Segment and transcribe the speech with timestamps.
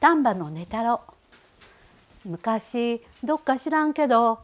[0.00, 1.00] 丹波の寝太郎
[2.24, 4.38] 昔どっか知らんけど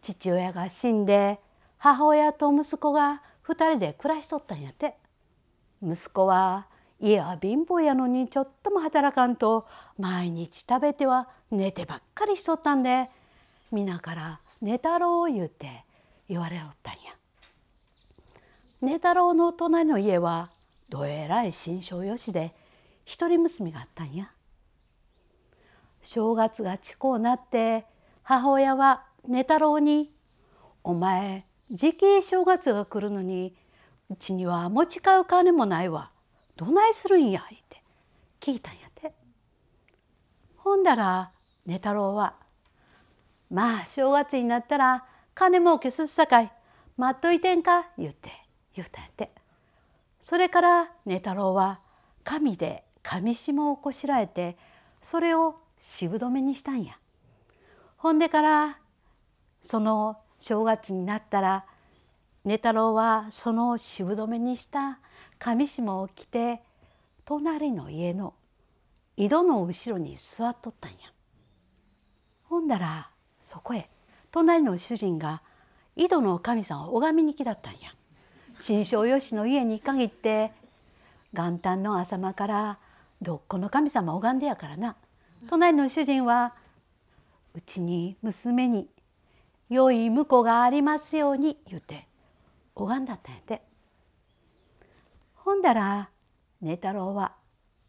[0.00, 1.38] 父親が死んで
[1.76, 4.94] 母親と息子が2人で暮らしとったんやて
[5.82, 6.66] 息子は
[6.98, 9.66] 家は貧乏やのにちょっとも働かんと
[9.98, 13.10] 毎日食べては寝てばっかりしとったんで
[13.70, 15.84] 皆から「寝太郎」言うて
[16.26, 17.16] 言われおったんや。
[18.80, 20.50] 寝太郎の隣の家は
[20.88, 22.54] どえらい心象よしで
[23.04, 24.30] 一人娘があったんや。
[26.06, 27.84] 正月が近うなって
[28.22, 30.14] 母親は寝太郎に
[30.84, 33.56] 「お前時期正月が来るのに
[34.08, 36.12] うちには持ち買う金もないわ
[36.54, 37.82] どないするんや」って
[38.38, 39.12] 聞いたんやて。
[40.58, 41.32] ほんだら
[41.66, 42.36] 寝太郎は
[43.50, 46.52] 「まあ正月になったら金儲けすっさかい
[46.96, 48.30] 待っといてんか」言うて
[48.76, 49.32] 言うたんやて。
[50.20, 51.80] それから寝太郎は
[52.22, 54.56] 紙で紙紐をこしらえて
[55.00, 56.98] それを渋止めにしたんや。
[57.96, 58.78] ほんでから
[59.60, 61.64] その正月になったら
[62.44, 65.00] 寝太郎はその渋止めにした
[65.38, 66.60] 紙紐を着て
[67.24, 68.34] 隣の家の
[69.16, 70.98] 井戸の後ろに座っとったんや。
[72.44, 73.88] ほんだらそこへ
[74.30, 75.42] 隣の主人が
[75.96, 77.94] 井戸の神さんを拝みに来だったんや。
[78.58, 80.52] 新庄よしの家に限って
[81.32, 82.78] 元旦の朝間から
[83.20, 84.96] どっこの神様拝んでやからな
[85.48, 86.54] 隣の主人は
[87.54, 88.88] うちに娘に
[89.68, 92.06] 良い婿がありますように言うて
[92.74, 93.62] 拝んだったんやて。
[95.36, 96.08] ほんだら
[96.60, 97.32] 寝太郎は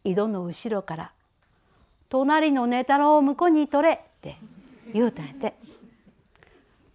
[0.03, 1.11] 井戸の後ろから
[2.07, 4.37] 「隣の寝太郎を婿に取れ」って
[4.93, 5.53] 言うたんやて。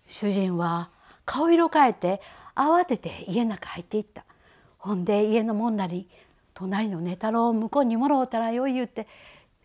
[0.06, 0.90] 主人は
[1.24, 2.20] 顔色変えて
[2.54, 4.24] 慌てて家の中入っていった
[4.78, 6.08] ほんで家のもんなり
[6.54, 9.06] 隣の寝太郎を向こうにもろうたらよい言うて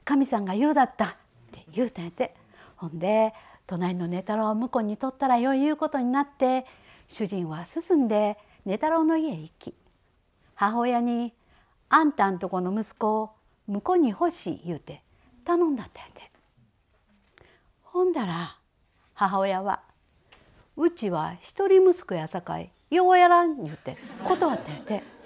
[0.07, 1.09] 神さんが言うだったっ
[1.51, 2.33] て言うたんやて
[2.77, 3.33] ほんで
[3.67, 6.65] 隣の寝太郎を向こうに取ったらよい言うことになって
[7.09, 9.73] 主人は進んで寝太郎の家へ行き
[10.55, 11.33] 母親に
[11.89, 13.31] 「あんたんとこの息子を
[13.67, 15.03] 向こうに欲しい」言うて
[15.43, 16.31] 頼んだったんやて
[17.83, 18.57] ほんだら
[19.13, 19.81] 母親は
[20.77, 25.17] 「うちは一人息子やさかいようやらん」言うて断ったんやて。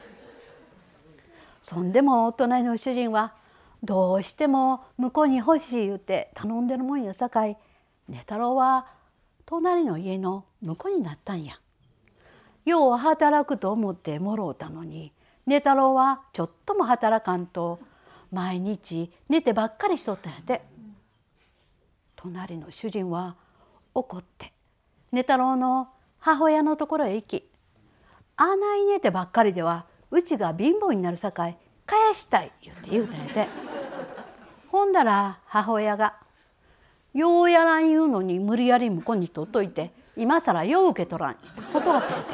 [1.61, 3.35] そんでも隣の主人は
[3.83, 7.57] どうしても向こうに欲しい言うて頼んでるもんやさかい
[8.07, 8.87] 寝太郎は
[9.45, 11.59] 隣の家の婿になったんや。
[12.63, 15.11] よう働くと思ってもろうたのに
[15.47, 17.79] 寝太郎はちょっとも働かんと
[18.31, 20.71] 毎日寝てばっかりしとったんやて。
[22.21, 23.35] 隣の主人は
[23.95, 24.53] 怒って
[25.11, 25.89] 寝太郎の
[26.19, 27.49] 母親のところへ行き
[28.37, 33.70] 「あない寝てばっかりではうちが貧乏になるさかい返したい」言うて言うたんやて
[34.91, 36.15] んだら母親が
[37.15, 41.35] 「ようやらん言うのに無理やり向こうに取っといて今更よう受け取らん」
[41.73, 42.33] 断ったんやて。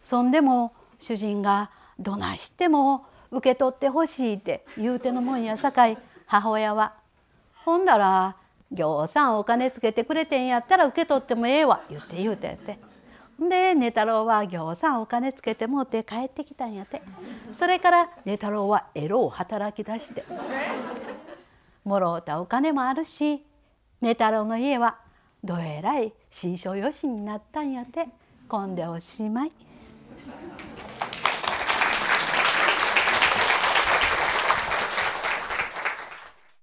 [0.00, 1.70] そんでも主人が
[2.00, 6.94] 「どないしても受け取ってほしい」って言うてのもんやさかい母親は
[7.64, 8.36] 「ほんだら
[8.72, 12.78] ぎょうさんお金つけてくれてんやったら受け取ってもええわ」言うて言うてんやて。
[13.38, 17.02] で寝太郎はぎょうさんお金つけてもうて帰ってきたんやて。
[17.52, 20.24] それから寝太郎はエロを働き出して。
[21.84, 23.44] もろうたお金もあるし
[24.00, 24.98] 寝太郎の家は
[25.42, 28.08] どえらい心象よしになったんやて
[28.48, 29.52] こんでおしまい。